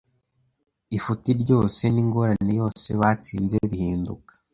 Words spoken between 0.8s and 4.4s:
ifuti ryose n’ingorane yose batsinze bihinduka